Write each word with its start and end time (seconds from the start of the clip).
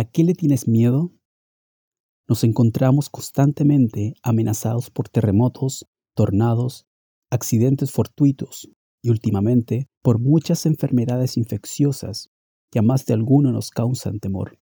¿A 0.00 0.04
qué 0.04 0.24
le 0.24 0.32
tienes 0.32 0.66
miedo? 0.66 1.12
Nos 2.26 2.42
encontramos 2.42 3.10
constantemente 3.10 4.14
amenazados 4.22 4.88
por 4.88 5.10
terremotos, 5.10 5.84
tornados, 6.16 6.86
accidentes 7.30 7.92
fortuitos 7.92 8.70
y 9.02 9.10
últimamente 9.10 9.90
por 10.00 10.18
muchas 10.18 10.64
enfermedades 10.64 11.36
infecciosas 11.36 12.30
que 12.72 12.78
a 12.78 12.82
más 12.82 13.04
de 13.04 13.12
alguno 13.12 13.52
nos 13.52 13.68
causan 13.68 14.20
temor. 14.20 14.58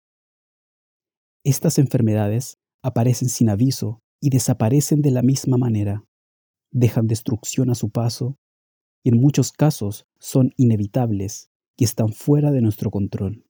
Estas 1.44 1.80
enfermedades 1.80 2.58
aparecen 2.82 3.28
sin 3.28 3.50
aviso 3.50 4.02
y 4.22 4.30
desaparecen 4.30 5.02
de 5.02 5.12
la 5.12 5.22
misma 5.22 5.58
manera, 5.58 6.06
dejan 6.72 7.08
destrucción 7.08 7.70
a 7.70 7.76
su 7.76 7.90
paso 7.90 8.38
y 9.04 9.10
en 9.10 9.20
muchos 9.20 9.52
casos 9.52 10.06
son 10.18 10.54
inevitables 10.56 11.52
y 11.76 11.84
están 11.84 12.14
fuera 12.14 12.54
de 12.54 12.62
nuestro 12.62 12.90
control. 12.90 13.45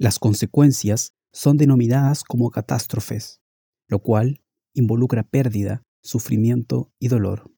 Las 0.00 0.18
consecuencias 0.18 1.12
son 1.30 1.58
denominadas 1.58 2.24
como 2.24 2.50
catástrofes, 2.50 3.42
lo 3.86 3.98
cual 3.98 4.42
involucra 4.72 5.24
pérdida, 5.24 5.82
sufrimiento 6.02 6.90
y 6.98 7.08
dolor. 7.08 7.52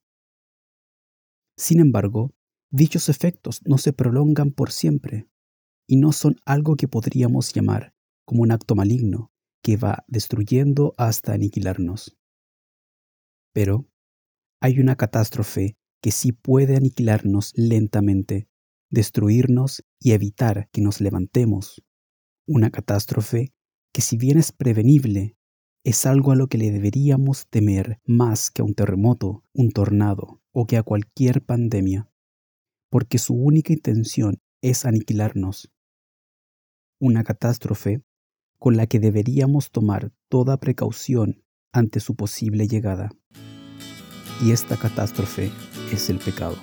Sin 1.57 1.79
embargo, 1.79 2.35
dichos 2.69 3.07
efectos 3.07 3.61
no 3.63 3.77
se 3.77 3.93
prolongan 3.93 4.51
por 4.51 4.73
siempre 4.73 5.29
y 5.87 5.95
no 5.95 6.11
son 6.11 6.35
algo 6.43 6.75
que 6.75 6.89
podríamos 6.89 7.53
llamar 7.53 7.93
como 8.25 8.41
un 8.41 8.51
acto 8.51 8.75
maligno 8.75 9.31
que 9.63 9.77
va 9.77 10.03
destruyendo 10.09 10.95
hasta 10.97 11.31
aniquilarnos. 11.31 12.17
Pero 13.53 13.87
hay 14.59 14.81
una 14.81 14.97
catástrofe 14.97 15.77
que 16.01 16.11
sí 16.11 16.33
puede 16.33 16.75
aniquilarnos 16.75 17.53
lentamente, 17.55 18.49
destruirnos 18.89 19.85
y 19.97 20.11
evitar 20.11 20.67
que 20.73 20.81
nos 20.81 20.99
levantemos. 20.99 21.81
Una 22.45 22.71
catástrofe 22.71 23.53
que 23.93 24.01
si 24.01 24.17
bien 24.17 24.37
es 24.37 24.51
prevenible, 24.51 25.37
es 25.85 26.05
algo 26.05 26.33
a 26.33 26.35
lo 26.35 26.47
que 26.47 26.57
le 26.57 26.71
deberíamos 26.71 27.47
temer 27.47 27.99
más 28.05 28.51
que 28.51 28.61
a 28.61 28.65
un 28.65 28.73
terremoto, 28.73 29.45
un 29.53 29.71
tornado 29.71 30.41
o 30.51 30.65
que 30.65 30.75
a 30.75 30.83
cualquier 30.83 31.41
pandemia, 31.41 32.09
porque 32.89 33.17
su 33.17 33.33
única 33.33 33.71
intención 33.71 34.41
es 34.61 34.85
aniquilarnos. 34.85 35.71
Una 36.99 37.23
catástrofe 37.23 38.01
con 38.59 38.75
la 38.75 38.87
que 38.87 38.99
deberíamos 38.99 39.71
tomar 39.71 40.11
toda 40.27 40.59
precaución 40.59 41.45
ante 41.71 42.01
su 42.01 42.15
posible 42.15 42.67
llegada. 42.67 43.09
Y 44.41 44.51
esta 44.51 44.75
catástrofe 44.77 45.49
es 45.93 46.09
el 46.09 46.19
pecado. 46.19 46.57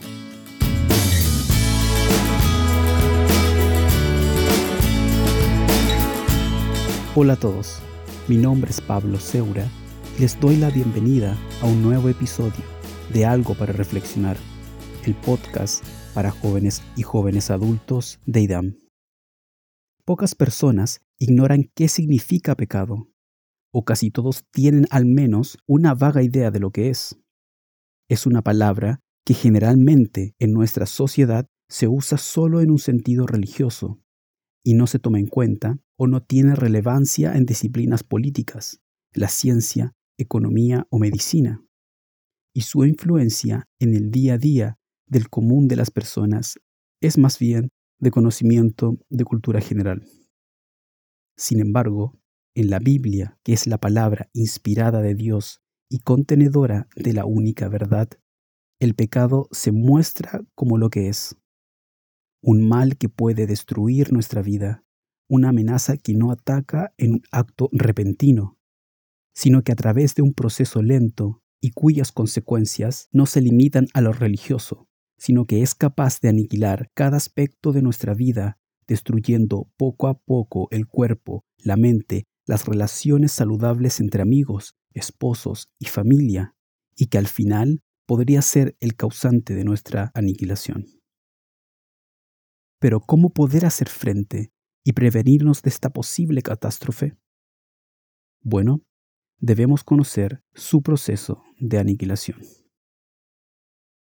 Hola 7.16 7.32
a 7.32 7.36
todos, 7.36 7.80
mi 8.28 8.36
nombre 8.36 8.70
es 8.70 8.80
Pablo 8.80 9.18
Seura 9.18 9.68
y 10.16 10.20
les 10.20 10.38
doy 10.38 10.54
la 10.54 10.70
bienvenida 10.70 11.36
a 11.60 11.66
un 11.66 11.82
nuevo 11.82 12.08
episodio 12.08 12.62
de 13.12 13.26
Algo 13.26 13.54
para 13.56 13.72
Reflexionar, 13.72 14.36
el 15.04 15.16
podcast 15.16 15.84
para 16.14 16.30
jóvenes 16.30 16.84
y 16.94 17.02
jóvenes 17.02 17.50
adultos 17.50 18.20
de 18.26 18.42
IDAM. 18.42 18.76
Pocas 20.04 20.36
personas 20.36 21.00
ignoran 21.18 21.64
qué 21.74 21.88
significa 21.88 22.54
pecado, 22.54 23.08
o 23.72 23.84
casi 23.84 24.12
todos 24.12 24.44
tienen 24.52 24.86
al 24.90 25.04
menos 25.04 25.58
una 25.66 25.94
vaga 25.94 26.22
idea 26.22 26.52
de 26.52 26.60
lo 26.60 26.70
que 26.70 26.90
es. 26.90 27.18
Es 28.08 28.24
una 28.24 28.42
palabra 28.42 29.00
que 29.26 29.34
generalmente 29.34 30.36
en 30.38 30.52
nuestra 30.52 30.86
sociedad 30.86 31.48
se 31.68 31.88
usa 31.88 32.18
solo 32.18 32.60
en 32.60 32.70
un 32.70 32.78
sentido 32.78 33.26
religioso 33.26 33.98
y 34.62 34.74
no 34.74 34.86
se 34.86 35.00
toma 35.00 35.18
en 35.18 35.26
cuenta 35.26 35.80
o 36.02 36.06
no 36.06 36.22
tiene 36.22 36.54
relevancia 36.54 37.34
en 37.36 37.44
disciplinas 37.44 38.02
políticas, 38.02 38.80
la 39.12 39.28
ciencia, 39.28 39.92
economía 40.16 40.86
o 40.88 40.98
medicina, 40.98 41.62
y 42.54 42.62
su 42.62 42.86
influencia 42.86 43.68
en 43.78 43.94
el 43.94 44.10
día 44.10 44.34
a 44.34 44.38
día 44.38 44.78
del 45.06 45.28
común 45.28 45.68
de 45.68 45.76
las 45.76 45.90
personas 45.90 46.58
es 47.02 47.18
más 47.18 47.38
bien 47.38 47.68
de 47.98 48.10
conocimiento 48.10 48.96
de 49.10 49.24
cultura 49.24 49.60
general. 49.60 50.06
Sin 51.36 51.60
embargo, 51.60 52.18
en 52.54 52.70
la 52.70 52.78
Biblia, 52.78 53.38
que 53.44 53.52
es 53.52 53.66
la 53.66 53.76
palabra 53.76 54.30
inspirada 54.32 55.02
de 55.02 55.14
Dios 55.14 55.60
y 55.90 55.98
contenedora 55.98 56.88
de 56.96 57.12
la 57.12 57.26
única 57.26 57.68
verdad, 57.68 58.08
el 58.80 58.94
pecado 58.94 59.48
se 59.52 59.70
muestra 59.70 60.40
como 60.54 60.78
lo 60.78 60.88
que 60.88 61.10
es, 61.10 61.36
un 62.42 62.66
mal 62.66 62.96
que 62.96 63.10
puede 63.10 63.46
destruir 63.46 64.14
nuestra 64.14 64.40
vida, 64.40 64.82
una 65.30 65.50
amenaza 65.50 65.96
que 65.96 66.12
no 66.12 66.32
ataca 66.32 66.92
en 66.98 67.12
un 67.12 67.22
acto 67.30 67.68
repentino, 67.72 68.58
sino 69.32 69.62
que 69.62 69.70
a 69.70 69.76
través 69.76 70.16
de 70.16 70.22
un 70.22 70.34
proceso 70.34 70.82
lento 70.82 71.40
y 71.60 71.70
cuyas 71.70 72.10
consecuencias 72.10 73.08
no 73.12 73.26
se 73.26 73.40
limitan 73.40 73.86
a 73.94 74.00
lo 74.00 74.12
religioso, 74.12 74.88
sino 75.16 75.46
que 75.46 75.62
es 75.62 75.76
capaz 75.76 76.20
de 76.20 76.30
aniquilar 76.30 76.90
cada 76.94 77.16
aspecto 77.16 77.70
de 77.70 77.80
nuestra 77.80 78.12
vida, 78.12 78.58
destruyendo 78.88 79.70
poco 79.76 80.08
a 80.08 80.18
poco 80.18 80.66
el 80.72 80.88
cuerpo, 80.88 81.44
la 81.58 81.76
mente, 81.76 82.24
las 82.44 82.66
relaciones 82.66 83.30
saludables 83.30 84.00
entre 84.00 84.22
amigos, 84.22 84.74
esposos 84.94 85.68
y 85.78 85.86
familia, 85.86 86.56
y 86.96 87.06
que 87.06 87.18
al 87.18 87.28
final 87.28 87.84
podría 88.04 88.42
ser 88.42 88.76
el 88.80 88.96
causante 88.96 89.54
de 89.54 89.62
nuestra 89.62 90.10
aniquilación. 90.12 90.86
Pero 92.80 92.98
¿cómo 92.98 93.30
poder 93.30 93.64
hacer 93.64 93.88
frente 93.88 94.50
y 94.84 94.92
prevenirnos 94.92 95.62
de 95.62 95.70
esta 95.70 95.90
posible 95.90 96.42
catástrofe? 96.42 97.16
Bueno, 98.42 98.82
debemos 99.38 99.84
conocer 99.84 100.42
su 100.54 100.82
proceso 100.82 101.42
de 101.58 101.78
aniquilación. 101.78 102.40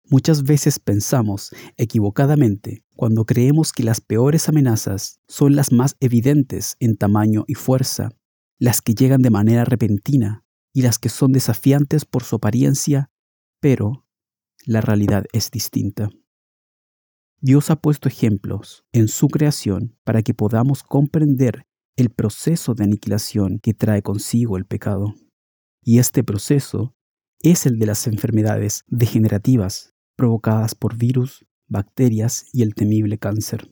Muchas 0.07 0.43
veces 0.43 0.79
pensamos 0.79 1.51
equivocadamente 1.77 2.85
cuando 2.95 3.25
creemos 3.25 3.71
que 3.71 3.83
las 3.83 4.01
peores 4.01 4.47
amenazas 4.49 5.19
son 5.27 5.55
las 5.55 5.71
más 5.71 5.95
evidentes 5.99 6.75
en 6.79 6.95
tamaño 6.95 7.43
y 7.47 7.55
fuerza, 7.55 8.11
las 8.59 8.81
que 8.81 8.93
llegan 8.93 9.23
de 9.23 9.31
manera 9.31 9.65
repentina 9.65 10.45
y 10.73 10.83
las 10.83 10.99
que 10.99 11.09
son 11.09 11.31
desafiantes 11.31 12.05
por 12.05 12.23
su 12.23 12.35
apariencia, 12.35 13.09
pero 13.59 14.05
la 14.65 14.81
realidad 14.81 15.25
es 15.33 15.49
distinta. 15.49 16.09
Dios 17.45 17.69
ha 17.69 17.75
puesto 17.75 18.09
ejemplos 18.09 18.85
en 18.91 19.07
su 19.07 19.27
creación 19.27 19.95
para 20.03 20.23
que 20.23 20.33
podamos 20.33 20.81
comprender 20.81 21.67
el 21.95 22.09
proceso 22.09 22.73
de 22.73 22.85
aniquilación 22.85 23.59
que 23.59 23.75
trae 23.75 24.01
consigo 24.01 24.57
el 24.57 24.65
pecado. 24.65 25.13
Y 25.83 25.99
este 25.99 26.23
proceso 26.23 26.95
es 27.43 27.67
el 27.67 27.77
de 27.77 27.85
las 27.85 28.07
enfermedades 28.07 28.83
degenerativas 28.87 29.93
provocadas 30.15 30.73
por 30.73 30.97
virus, 30.97 31.45
bacterias 31.67 32.47
y 32.51 32.63
el 32.63 32.73
temible 32.73 33.19
cáncer. 33.19 33.71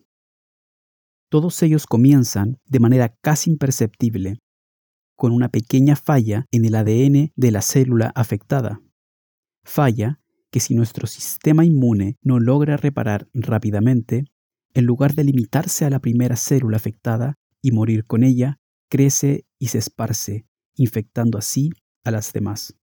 Todos 1.31 1.63
ellos 1.63 1.87
comienzan 1.87 2.59
de 2.65 2.79
manera 2.79 3.17
casi 3.23 3.49
imperceptible, 3.49 4.37
con 5.15 5.31
una 5.31 5.49
pequeña 5.49 5.95
falla 5.95 6.45
en 6.51 6.65
el 6.65 6.75
ADN 6.75 7.31
de 7.35 7.51
la 7.51 7.63
célula 7.63 8.11
afectada. 8.13 8.83
Falla 9.63 10.21
que 10.53 10.59
si 10.59 10.75
nuestro 10.75 11.07
sistema 11.07 11.65
inmune 11.65 12.19
no 12.21 12.39
logra 12.39 12.77
reparar 12.77 13.27
rápidamente, 13.33 14.25
en 14.75 14.85
lugar 14.85 15.15
de 15.15 15.23
limitarse 15.23 15.83
a 15.83 15.89
la 15.89 15.99
primera 15.99 16.35
célula 16.35 16.77
afectada 16.77 17.39
y 17.59 17.71
morir 17.71 18.05
con 18.05 18.23
ella, 18.23 18.59
crece 18.87 19.47
y 19.57 19.69
se 19.69 19.79
esparce, 19.79 20.45
infectando 20.75 21.39
así 21.39 21.71
a 22.03 22.11
las 22.11 22.33
demás. 22.33 22.77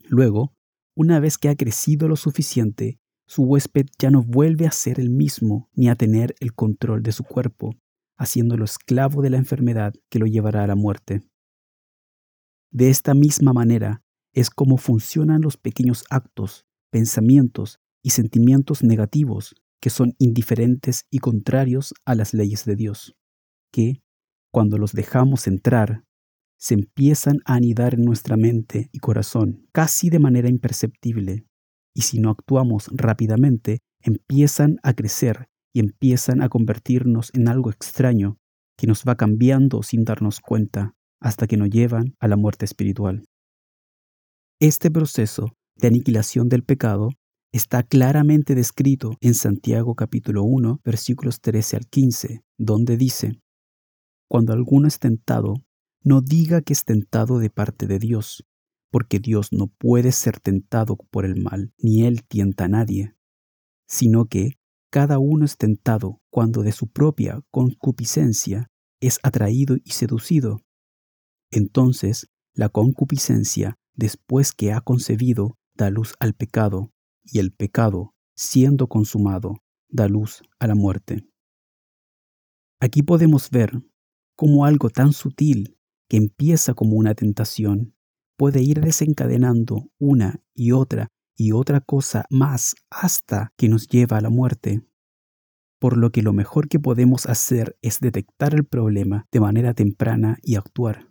Luego, 0.00 0.52
una 0.96 1.20
vez 1.20 1.38
que 1.38 1.48
ha 1.48 1.54
crecido 1.54 2.08
lo 2.08 2.16
suficiente, 2.16 2.98
su 3.24 3.44
huésped 3.44 3.86
ya 3.96 4.10
no 4.10 4.24
vuelve 4.24 4.66
a 4.66 4.72
ser 4.72 4.98
el 4.98 5.10
mismo 5.10 5.70
ni 5.74 5.88
a 5.88 5.94
tener 5.94 6.34
el 6.40 6.54
control 6.54 7.04
de 7.04 7.12
su 7.12 7.22
cuerpo, 7.22 7.76
haciéndolo 8.16 8.64
esclavo 8.64 9.22
de 9.22 9.30
la 9.30 9.36
enfermedad 9.36 9.94
que 10.08 10.18
lo 10.18 10.26
llevará 10.26 10.64
a 10.64 10.66
la 10.66 10.74
muerte. 10.74 11.22
De 12.72 12.90
esta 12.90 13.14
misma 13.14 13.52
manera, 13.52 14.02
es 14.32 14.50
cómo 14.50 14.76
funcionan 14.76 15.40
los 15.40 15.56
pequeños 15.56 16.04
actos, 16.10 16.66
pensamientos 16.90 17.80
y 18.02 18.10
sentimientos 18.10 18.82
negativos 18.82 19.54
que 19.80 19.90
son 19.90 20.14
indiferentes 20.18 21.06
y 21.10 21.18
contrarios 21.18 21.94
a 22.04 22.14
las 22.14 22.34
leyes 22.34 22.64
de 22.64 22.76
Dios, 22.76 23.16
que, 23.72 24.02
cuando 24.52 24.78
los 24.78 24.92
dejamos 24.92 25.46
entrar, 25.46 26.04
se 26.58 26.74
empiezan 26.74 27.38
a 27.44 27.54
anidar 27.54 27.94
en 27.94 28.04
nuestra 28.04 28.36
mente 28.36 28.88
y 28.92 28.98
corazón 28.98 29.66
casi 29.72 30.10
de 30.10 30.18
manera 30.18 30.48
imperceptible, 30.48 31.46
y 31.94 32.02
si 32.02 32.18
no 32.18 32.30
actuamos 32.30 32.88
rápidamente, 32.92 33.78
empiezan 34.02 34.78
a 34.82 34.94
crecer 34.94 35.48
y 35.72 35.80
empiezan 35.80 36.42
a 36.42 36.48
convertirnos 36.48 37.30
en 37.34 37.48
algo 37.48 37.70
extraño 37.70 38.38
que 38.76 38.86
nos 38.86 39.04
va 39.04 39.16
cambiando 39.16 39.82
sin 39.82 40.04
darnos 40.04 40.40
cuenta 40.40 40.94
hasta 41.20 41.46
que 41.46 41.56
nos 41.56 41.70
llevan 41.70 42.14
a 42.20 42.28
la 42.28 42.36
muerte 42.36 42.64
espiritual. 42.64 43.24
Este 44.60 44.90
proceso 44.90 45.56
de 45.76 45.86
aniquilación 45.86 46.48
del 46.48 46.64
pecado 46.64 47.10
está 47.52 47.84
claramente 47.84 48.56
descrito 48.56 49.12
en 49.20 49.34
Santiago 49.34 49.94
capítulo 49.94 50.42
1 50.42 50.80
versículos 50.84 51.40
13 51.40 51.76
al 51.76 51.86
15, 51.86 52.42
donde 52.58 52.96
dice, 52.96 53.40
cuando 54.28 54.52
alguno 54.52 54.88
es 54.88 54.98
tentado, 54.98 55.54
no 56.02 56.22
diga 56.22 56.60
que 56.60 56.72
es 56.72 56.84
tentado 56.84 57.38
de 57.38 57.50
parte 57.50 57.86
de 57.86 58.00
Dios, 58.00 58.48
porque 58.90 59.20
Dios 59.20 59.52
no 59.52 59.68
puede 59.68 60.10
ser 60.10 60.40
tentado 60.40 60.96
por 60.96 61.24
el 61.24 61.40
mal, 61.40 61.72
ni 61.78 62.02
Él 62.02 62.24
tienta 62.24 62.64
a 62.64 62.68
nadie, 62.68 63.14
sino 63.86 64.24
que 64.24 64.58
cada 64.90 65.20
uno 65.20 65.44
es 65.44 65.56
tentado 65.56 66.20
cuando 66.30 66.64
de 66.64 66.72
su 66.72 66.88
propia 66.88 67.42
concupiscencia 67.52 68.72
es 69.00 69.20
atraído 69.22 69.76
y 69.84 69.92
seducido. 69.92 70.58
Entonces, 71.52 72.26
la 72.54 72.68
concupiscencia, 72.68 73.78
después 73.98 74.52
que 74.52 74.72
ha 74.72 74.80
concebido, 74.80 75.58
da 75.74 75.90
luz 75.90 76.14
al 76.20 76.32
pecado, 76.32 76.92
y 77.24 77.40
el 77.40 77.52
pecado, 77.52 78.14
siendo 78.34 78.86
consumado, 78.86 79.56
da 79.88 80.08
luz 80.08 80.42
a 80.60 80.68
la 80.68 80.74
muerte. 80.74 81.28
Aquí 82.80 83.02
podemos 83.02 83.50
ver 83.50 83.72
cómo 84.36 84.64
algo 84.64 84.88
tan 84.88 85.12
sutil 85.12 85.76
que 86.08 86.16
empieza 86.16 86.74
como 86.74 86.96
una 86.96 87.14
tentación 87.14 87.96
puede 88.38 88.62
ir 88.62 88.80
desencadenando 88.80 89.90
una 89.98 90.40
y 90.54 90.70
otra 90.70 91.08
y 91.36 91.50
otra 91.50 91.80
cosa 91.80 92.24
más 92.30 92.76
hasta 92.90 93.52
que 93.56 93.68
nos 93.68 93.88
lleva 93.88 94.18
a 94.18 94.20
la 94.20 94.30
muerte. 94.30 94.80
Por 95.80 95.96
lo 95.96 96.10
que 96.10 96.22
lo 96.22 96.32
mejor 96.32 96.68
que 96.68 96.78
podemos 96.78 97.26
hacer 97.26 97.76
es 97.82 97.98
detectar 97.98 98.54
el 98.54 98.64
problema 98.64 99.26
de 99.32 99.40
manera 99.40 99.74
temprana 99.74 100.38
y 100.42 100.54
actuar. 100.54 101.08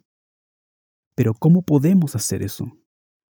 Pero 1.17 1.33
¿cómo 1.33 1.63
podemos 1.63 2.15
hacer 2.15 2.43
eso? 2.43 2.77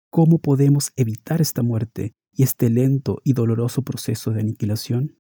¿Cómo 0.10 0.40
podemos 0.40 0.92
evitar 0.96 1.42
esta 1.42 1.62
muerte 1.62 2.16
y 2.32 2.42
este 2.42 2.72
lento 2.72 3.22
y 3.24 3.34
doloroso 3.34 3.84
proceso 3.84 4.32
de 4.32 4.40
aniquilación? 4.42 5.20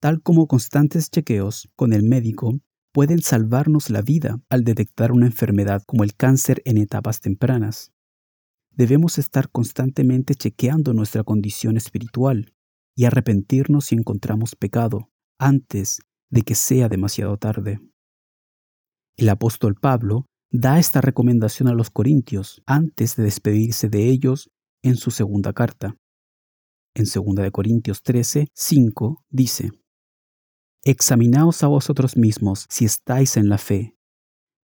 Tal 0.00 0.22
como 0.22 0.46
constantes 0.46 1.10
chequeos 1.10 1.68
con 1.74 1.92
el 1.92 2.04
médico 2.04 2.60
pueden 2.92 3.20
salvarnos 3.20 3.90
la 3.90 4.00
vida 4.00 4.40
al 4.48 4.62
detectar 4.62 5.10
una 5.10 5.26
enfermedad 5.26 5.82
como 5.86 6.04
el 6.04 6.14
cáncer 6.14 6.62
en 6.64 6.78
etapas 6.78 7.20
tempranas. 7.20 7.92
Debemos 8.70 9.18
estar 9.18 9.50
constantemente 9.50 10.36
chequeando 10.36 10.94
nuestra 10.94 11.24
condición 11.24 11.78
espiritual 11.78 12.54
y 12.94 13.06
arrepentirnos 13.06 13.86
si 13.86 13.96
encontramos 13.96 14.54
pecado 14.54 15.10
antes 15.36 15.98
de 16.30 16.42
que 16.42 16.54
sea 16.54 16.88
demasiado 16.88 17.36
tarde. 17.38 17.80
El 19.16 19.28
apóstol 19.30 19.74
Pablo 19.74 20.29
da 20.50 20.78
esta 20.78 21.00
recomendación 21.00 21.68
a 21.68 21.74
los 21.74 21.90
corintios 21.90 22.62
antes 22.66 23.16
de 23.16 23.22
despedirse 23.22 23.88
de 23.88 24.08
ellos 24.08 24.50
en 24.82 24.96
su 24.96 25.10
segunda 25.10 25.52
carta. 25.52 25.96
En 26.94 27.04
2 27.04 27.50
Corintios 27.52 28.02
13, 28.02 28.48
5 28.52 29.24
dice, 29.30 29.70
Examinaos 30.82 31.62
a 31.62 31.68
vosotros 31.68 32.16
mismos 32.16 32.66
si 32.68 32.84
estáis 32.84 33.36
en 33.36 33.48
la 33.48 33.58
fe. 33.58 33.96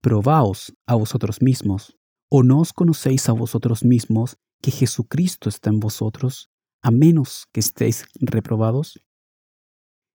Probaos 0.01 0.73
a 0.85 0.95
vosotros 0.95 1.41
mismos. 1.41 1.97
¿O 2.29 2.43
no 2.43 2.59
os 2.59 2.71
conocéis 2.71 3.29
a 3.29 3.33
vosotros 3.33 3.83
mismos 3.83 4.37
que 4.61 4.71
Jesucristo 4.71 5.49
está 5.49 5.69
en 5.69 5.79
vosotros, 5.79 6.49
a 6.81 6.91
menos 6.91 7.47
que 7.51 7.59
estéis 7.59 8.05
reprobados? 8.15 8.99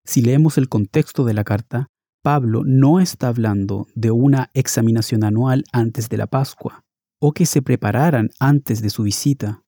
Si 0.05 0.23
leemos 0.23 0.57
el 0.57 0.69
contexto 0.69 1.25
de 1.25 1.35
la 1.35 1.45
carta, 1.45 1.89
Pablo 2.29 2.61
no 2.63 3.01
está 3.01 3.29
hablando 3.29 3.87
de 3.95 4.11
una 4.11 4.51
examinación 4.53 5.25
anual 5.25 5.65
antes 5.73 6.11
de 6.11 6.19
la 6.19 6.27
Pascua, 6.27 6.85
o 7.19 7.33
que 7.33 7.47
se 7.47 7.63
prepararan 7.63 8.29
antes 8.39 8.83
de 8.83 8.91
su 8.91 9.05
visita, 9.05 9.65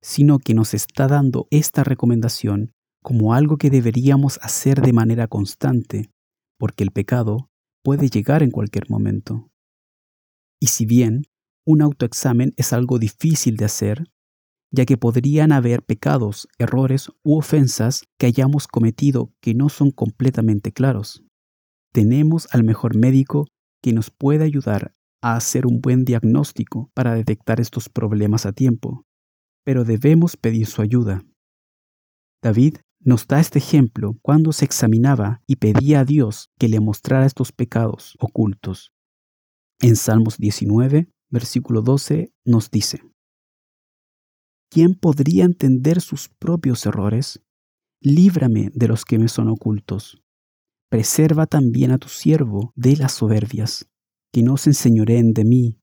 sino 0.00 0.38
que 0.38 0.54
nos 0.54 0.72
está 0.72 1.06
dando 1.06 1.48
esta 1.50 1.84
recomendación 1.84 2.72
como 3.02 3.34
algo 3.34 3.58
que 3.58 3.68
deberíamos 3.68 4.38
hacer 4.40 4.80
de 4.80 4.94
manera 4.94 5.26
constante, 5.26 6.10
porque 6.58 6.82
el 6.82 6.92
pecado 6.92 7.50
puede 7.84 8.08
llegar 8.08 8.42
en 8.42 8.52
cualquier 8.52 8.88
momento. 8.88 9.50
Y 10.58 10.68
si 10.68 10.86
bien 10.86 11.24
un 11.66 11.82
autoexamen 11.82 12.54
es 12.56 12.72
algo 12.72 12.98
difícil 12.98 13.58
de 13.58 13.66
hacer, 13.66 14.04
ya 14.70 14.86
que 14.86 14.96
podrían 14.96 15.52
haber 15.52 15.82
pecados, 15.82 16.48
errores 16.58 17.10
u 17.22 17.36
ofensas 17.36 18.06
que 18.18 18.24
hayamos 18.24 18.66
cometido 18.66 19.34
que 19.42 19.52
no 19.52 19.68
son 19.68 19.90
completamente 19.90 20.72
claros. 20.72 21.22
Tenemos 21.98 22.46
al 22.52 22.62
mejor 22.62 22.96
médico 22.96 23.48
que 23.82 23.92
nos 23.92 24.12
puede 24.12 24.44
ayudar 24.44 24.94
a 25.20 25.34
hacer 25.34 25.66
un 25.66 25.80
buen 25.80 26.04
diagnóstico 26.04 26.92
para 26.94 27.12
detectar 27.14 27.58
estos 27.58 27.88
problemas 27.88 28.46
a 28.46 28.52
tiempo, 28.52 29.04
pero 29.64 29.82
debemos 29.82 30.36
pedir 30.36 30.68
su 30.68 30.80
ayuda. 30.80 31.24
David 32.40 32.76
nos 33.00 33.26
da 33.26 33.40
este 33.40 33.58
ejemplo 33.58 34.16
cuando 34.22 34.52
se 34.52 34.64
examinaba 34.64 35.42
y 35.48 35.56
pedía 35.56 35.98
a 35.98 36.04
Dios 36.04 36.52
que 36.56 36.68
le 36.68 36.78
mostrara 36.78 37.26
estos 37.26 37.50
pecados 37.50 38.14
ocultos. 38.20 38.92
En 39.80 39.96
Salmos 39.96 40.38
19, 40.38 41.08
versículo 41.30 41.82
12, 41.82 42.32
nos 42.44 42.70
dice, 42.70 43.02
¿Quién 44.70 44.94
podría 44.94 45.44
entender 45.44 46.00
sus 46.00 46.28
propios 46.28 46.86
errores? 46.86 47.42
Líbrame 48.00 48.70
de 48.72 48.86
los 48.86 49.04
que 49.04 49.18
me 49.18 49.26
son 49.26 49.48
ocultos. 49.48 50.22
Preserva 50.88 51.46
también 51.46 51.90
a 51.90 51.98
tu 51.98 52.08
siervo 52.08 52.72
de 52.74 52.96
las 52.96 53.12
soberbias, 53.12 53.88
que 54.32 54.42
no 54.42 54.56
se 54.56 54.70
enseñoreen 54.70 55.32
de 55.32 55.44
mí. 55.44 55.80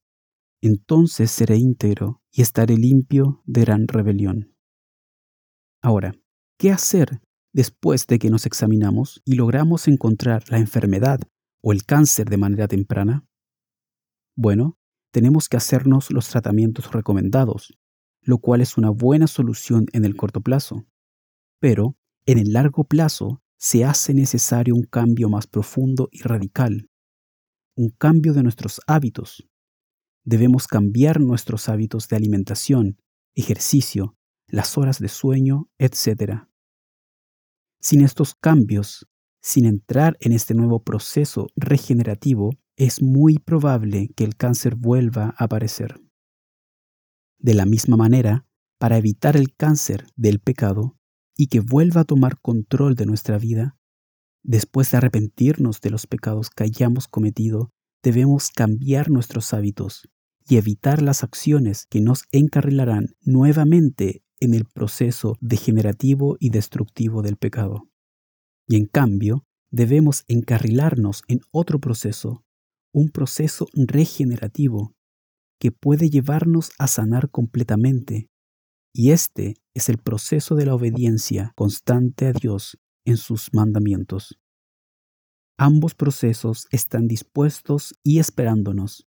Entonces 0.61 1.31
seré 1.31 1.57
íntegro 1.57 2.21
y 2.31 2.41
estaré 2.41 2.75
limpio 2.77 3.41
de 3.45 3.61
gran 3.61 3.87
rebelión. 3.87 4.55
Ahora, 5.81 6.15
¿Qué 6.57 6.71
hacer 6.71 7.21
después 7.53 8.07
de 8.07 8.17
que 8.17 8.29
nos 8.29 8.45
examinamos 8.45 9.21
y 9.25 9.35
logramos 9.35 9.89
encontrar 9.89 10.43
la 10.49 10.57
enfermedad 10.57 11.19
o 11.61 11.73
el 11.73 11.83
cáncer 11.83 12.29
de 12.29 12.37
manera 12.37 12.69
temprana? 12.69 13.27
Bueno, 14.37 14.77
tenemos 15.11 15.49
que 15.49 15.57
hacernos 15.57 16.11
los 16.11 16.29
tratamientos 16.29 16.91
recomendados, 16.93 17.77
lo 18.21 18.37
cual 18.37 18.61
es 18.61 18.77
una 18.77 18.89
buena 18.89 19.27
solución 19.27 19.87
en 19.91 20.05
el 20.05 20.15
corto 20.15 20.39
plazo. 20.39 20.85
Pero, 21.59 21.97
en 22.25 22.39
el 22.39 22.53
largo 22.53 22.85
plazo, 22.85 23.41
se 23.65 23.83
hace 23.83 24.13
necesario 24.13 24.75
un 24.75 24.83
cambio 24.83 25.27
más 25.27 25.47
profundo 25.47 26.07
y 26.11 26.21
radical, 26.21 26.87
un 27.75 27.89
cambio 27.89 28.31
de 28.33 28.43
nuestros 28.43 28.79
hábitos. 28.85 29.43
Debemos 30.23 30.67
cambiar 30.67 31.19
nuestros 31.19 31.67
hábitos 31.67 32.07
de 32.07 32.15
alimentación, 32.15 33.01
ejercicio, 33.33 34.15
las 34.47 34.77
horas 34.77 34.99
de 34.99 35.07
sueño, 35.07 35.67
etc. 35.79 36.43
Sin 37.81 38.01
estos 38.01 38.35
cambios, 38.35 39.07
sin 39.41 39.65
entrar 39.65 40.15
en 40.19 40.33
este 40.33 40.53
nuevo 40.53 40.83
proceso 40.83 41.47
regenerativo, 41.55 42.51
es 42.77 43.01
muy 43.01 43.39
probable 43.39 44.09
que 44.15 44.25
el 44.25 44.35
cáncer 44.35 44.75
vuelva 44.75 45.33
a 45.39 45.45
aparecer. 45.45 45.99
De 47.39 47.55
la 47.55 47.65
misma 47.65 47.97
manera, 47.97 48.45
para 48.77 48.97
evitar 48.97 49.35
el 49.35 49.55
cáncer 49.55 50.05
del 50.15 50.39
pecado 50.39 50.94
y 51.35 51.47
que 51.47 51.59
vuelva 51.59 52.01
a 52.01 52.05
tomar 52.05 52.39
control 52.39 52.95
de 52.95 53.05
nuestra 53.05 53.37
vida, 53.37 53.77
después 54.43 54.91
de 54.91 54.97
arrepentirnos 54.97 55.81
de 55.81 55.89
los 55.89 56.07
pecados 56.07 56.49
que 56.49 56.63
hayamos 56.63 57.07
cometido, 57.07 57.71
debemos 58.03 58.49
cambiar 58.49 59.09
nuestros 59.09 59.53
hábitos 59.53 60.07
y 60.47 60.57
evitar 60.57 61.01
las 61.01 61.23
acciones 61.23 61.87
que 61.87 62.01
nos 62.01 62.25
encarrilarán 62.31 63.15
nuevamente 63.21 64.23
en 64.39 64.53
el 64.53 64.65
proceso 64.65 65.37
degenerativo 65.41 66.37
y 66.39 66.49
destructivo 66.49 67.21
del 67.21 67.37
pecado. 67.37 67.89
Y 68.67 68.75
en 68.75 68.85
cambio, 68.85 69.45
debemos 69.71 70.23
encarrilarnos 70.27 71.23
en 71.27 71.39
otro 71.51 71.79
proceso, 71.79 72.45
un 72.93 73.09
proceso 73.09 73.67
regenerativo 73.73 74.95
que 75.59 75.71
puede 75.71 76.09
llevarnos 76.09 76.71
a 76.77 76.87
sanar 76.87 77.29
completamente. 77.29 78.29
Y 78.97 79.11
este 79.11 79.55
es 79.73 79.89
el 79.89 79.97
proceso 79.97 80.55
de 80.55 80.65
la 80.65 80.75
obediencia 80.75 81.51
constante 81.55 82.27
a 82.27 82.31
Dios 82.31 82.77
en 83.05 83.17
sus 83.17 83.53
mandamientos. 83.53 84.39
Ambos 85.57 85.95
procesos 85.95 86.67
están 86.71 87.07
dispuestos 87.07 87.93
y 88.03 88.19
esperándonos, 88.19 89.05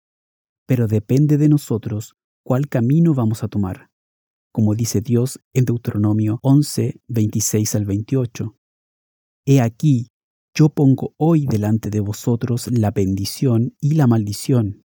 pero 0.67 0.87
depende 0.87 1.37
de 1.37 1.49
nosotros 1.49 2.15
cuál 2.43 2.67
camino 2.67 3.15
vamos 3.15 3.43
a 3.43 3.47
tomar 3.47 3.91
como 4.51 4.75
dice 4.75 5.01
Dios 5.01 5.39
en 5.53 5.65
Deuteronomio 5.65 6.39
11, 6.43 7.01
26 7.07 7.75
al 7.75 7.85
28. 7.85 8.57
He 9.45 9.61
aquí, 9.61 10.07
yo 10.53 10.69
pongo 10.69 11.13
hoy 11.17 11.45
delante 11.45 11.89
de 11.89 12.01
vosotros 12.01 12.69
la 12.71 12.91
bendición 12.91 13.75
y 13.79 13.93
la 13.95 14.07
maldición. 14.07 14.83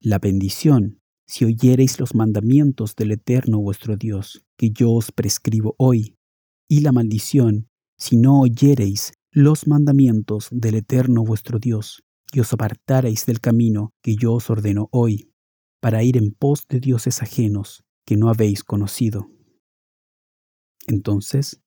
La 0.00 0.18
bendición, 0.18 0.99
si 1.30 1.44
oyereis 1.44 2.00
los 2.00 2.16
mandamientos 2.16 2.96
del 2.96 3.12
Eterno 3.12 3.60
vuestro 3.60 3.96
Dios, 3.96 4.44
que 4.58 4.70
yo 4.70 4.90
os 4.90 5.12
prescribo 5.12 5.76
hoy, 5.78 6.16
y 6.68 6.80
la 6.80 6.90
maldición, 6.90 7.68
si 7.96 8.16
no 8.16 8.40
oyereis 8.40 9.12
los 9.30 9.68
mandamientos 9.68 10.48
del 10.50 10.74
Eterno 10.74 11.22
vuestro 11.24 11.60
Dios, 11.60 12.02
y 12.32 12.40
os 12.40 12.52
apartareis 12.52 13.26
del 13.26 13.38
camino 13.38 13.92
que 14.02 14.16
yo 14.16 14.32
os 14.32 14.50
ordeno 14.50 14.88
hoy, 14.90 15.32
para 15.80 16.02
ir 16.02 16.16
en 16.16 16.32
pos 16.32 16.64
de 16.68 16.80
dioses 16.80 17.22
ajenos, 17.22 17.84
que 18.04 18.16
no 18.16 18.28
habéis 18.28 18.64
conocido. 18.64 19.30
Entonces, 20.88 21.60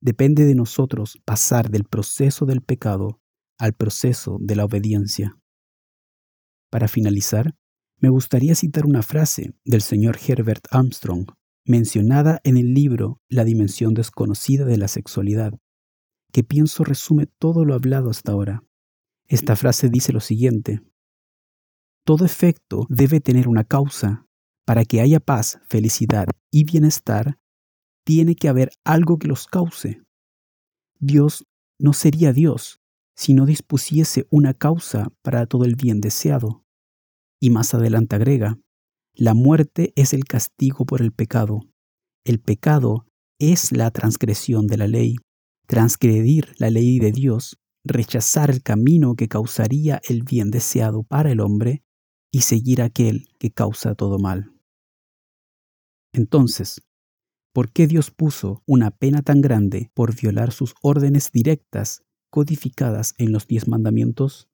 depende 0.00 0.44
de 0.44 0.56
nosotros 0.56 1.16
pasar 1.24 1.70
del 1.70 1.84
proceso 1.84 2.44
del 2.44 2.60
pecado 2.60 3.20
al 3.56 3.72
proceso 3.72 4.38
de 4.40 4.56
la 4.56 4.64
obediencia. 4.64 5.38
Para 6.72 6.88
finalizar, 6.88 7.54
me 7.98 8.10
gustaría 8.10 8.54
citar 8.54 8.84
una 8.86 9.02
frase 9.02 9.54
del 9.64 9.80
señor 9.80 10.18
Herbert 10.26 10.66
Armstrong, 10.70 11.26
mencionada 11.64 12.40
en 12.44 12.56
el 12.56 12.74
libro 12.74 13.20
La 13.28 13.44
dimensión 13.44 13.94
desconocida 13.94 14.64
de 14.64 14.76
la 14.76 14.88
sexualidad, 14.88 15.54
que 16.32 16.44
pienso 16.44 16.84
resume 16.84 17.26
todo 17.26 17.64
lo 17.64 17.74
hablado 17.74 18.10
hasta 18.10 18.32
ahora. 18.32 18.62
Esta 19.28 19.56
frase 19.56 19.88
dice 19.88 20.12
lo 20.12 20.20
siguiente. 20.20 20.82
Todo 22.04 22.24
efecto 22.24 22.86
debe 22.88 23.20
tener 23.20 23.48
una 23.48 23.64
causa. 23.64 24.26
Para 24.64 24.84
que 24.84 25.00
haya 25.00 25.20
paz, 25.20 25.60
felicidad 25.68 26.26
y 26.50 26.64
bienestar, 26.64 27.38
tiene 28.04 28.34
que 28.34 28.48
haber 28.48 28.70
algo 28.84 29.18
que 29.18 29.28
los 29.28 29.46
cause. 29.46 30.02
Dios 30.98 31.46
no 31.78 31.92
sería 31.92 32.32
Dios 32.32 32.80
si 33.14 33.32
no 33.32 33.46
dispusiese 33.46 34.26
una 34.30 34.54
causa 34.54 35.08
para 35.22 35.46
todo 35.46 35.64
el 35.64 35.74
bien 35.76 36.00
deseado. 36.00 36.65
Y 37.40 37.50
más 37.50 37.74
adelante 37.74 38.16
agrega, 38.16 38.58
la 39.14 39.34
muerte 39.34 39.92
es 39.96 40.12
el 40.12 40.24
castigo 40.24 40.84
por 40.84 41.00
el 41.00 41.12
pecado. 41.12 41.60
El 42.24 42.40
pecado 42.40 43.06
es 43.38 43.72
la 43.72 43.90
transgresión 43.90 44.66
de 44.66 44.76
la 44.76 44.86
ley. 44.86 45.16
Transgredir 45.66 46.54
la 46.58 46.70
ley 46.70 46.98
de 46.98 47.12
Dios, 47.12 47.56
rechazar 47.84 48.50
el 48.50 48.62
camino 48.62 49.14
que 49.14 49.28
causaría 49.28 50.00
el 50.08 50.22
bien 50.22 50.50
deseado 50.50 51.02
para 51.02 51.30
el 51.30 51.40
hombre 51.40 51.82
y 52.30 52.42
seguir 52.42 52.82
aquel 52.82 53.28
que 53.38 53.50
causa 53.50 53.94
todo 53.94 54.18
mal. 54.18 54.52
Entonces, 56.12 56.82
¿por 57.54 57.72
qué 57.72 57.86
Dios 57.86 58.10
puso 58.10 58.62
una 58.66 58.90
pena 58.90 59.22
tan 59.22 59.40
grande 59.40 59.90
por 59.94 60.14
violar 60.14 60.52
sus 60.52 60.74
órdenes 60.82 61.30
directas 61.32 62.02
codificadas 62.30 63.14
en 63.18 63.32
los 63.32 63.46
diez 63.46 63.68
mandamientos? 63.68 64.48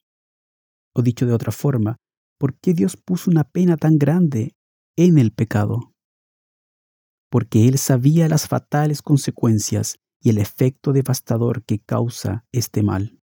O 0.94 1.02
dicho 1.02 1.26
de 1.26 1.32
otra 1.32 1.52
forma, 1.52 1.96
¿por 2.42 2.58
qué 2.58 2.75
Dios 2.75 2.96
puso 2.96 3.30
una 3.30 3.44
pena 3.44 3.76
tan 3.76 3.99
grande 3.99 4.56
en 4.96 5.16
el 5.16 5.30
pecado? 5.30 5.94
Porque 7.30 7.68
Él 7.68 7.78
sabía 7.78 8.26
las 8.26 8.49
fatales 8.49 9.00
consecuencias 9.00 10.00
y 10.20 10.30
el 10.30 10.38
efecto 10.38 10.92
devastador 10.92 11.62
que 11.62 11.78
causa 11.78 12.44
este 12.50 12.82
mal, 12.82 13.20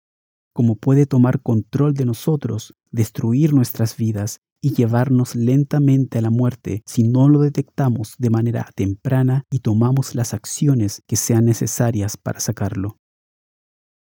como 0.54 0.76
puede 0.76 1.04
tomar 1.04 1.42
control 1.42 1.94
de 1.94 2.04
nosotros, 2.04 2.76
destruir 2.92 3.54
nuestras 3.54 3.96
vidas 3.96 4.38
y 4.62 4.75
llevarnos 4.75 5.34
lentamente 5.34 6.18
a 6.18 6.22
la 6.22 6.30
muerte 6.30 6.84
si 6.87 7.02
no 7.02 7.28
lo 7.28 7.40
detectamos 7.40 8.14
de 8.18 8.30
manera 8.30 8.70
temprana 8.76 9.46
y 9.50 9.58
tomamos 9.58 10.14
las 10.14 10.32
acciones 10.32 11.02
que 11.08 11.16
sean 11.16 11.44
necesarias 11.44 12.16
para 12.16 12.38
sacarlo. 12.38 12.98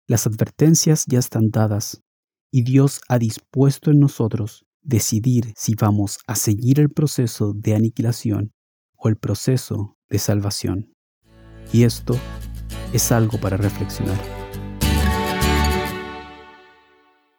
Las 0.08 0.26
advertencias 0.26 1.04
ya 1.06 1.20
están 1.20 1.50
dadas 1.52 2.02
y 2.52 2.64
Dios 2.64 3.00
ha 3.08 3.20
dispuesto 3.20 3.92
en 3.92 4.00
nosotros 4.00 4.66
decidir 4.84 5.52
si 5.56 5.74
vamos 5.74 6.18
a 6.26 6.36
seguir 6.36 6.78
el 6.78 6.90
proceso 6.90 7.52
de 7.54 7.74
aniquilación 7.74 8.52
o 8.96 9.08
el 9.08 9.16
proceso 9.16 9.96
de 10.08 10.18
salvación. 10.18 10.94
Y 11.72 11.84
esto 11.84 12.16
es 12.92 13.10
algo 13.10 13.40
para 13.40 13.56
reflexionar. 13.56 14.43